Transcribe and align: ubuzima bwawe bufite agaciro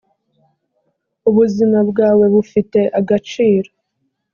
ubuzima 1.29 1.79
bwawe 1.89 2.25
bufite 2.33 2.79
agaciro 2.99 3.69